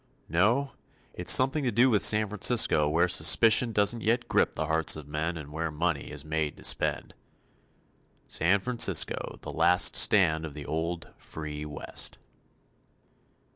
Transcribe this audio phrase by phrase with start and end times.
[0.29, 0.71] No,
[1.13, 5.07] it's something to do with San Francisco where suspicion doesn't yet grip the hearts of
[5.07, 7.13] men and where money is made to spend.
[8.27, 12.17] San Francisco, the last stand of the old, free West.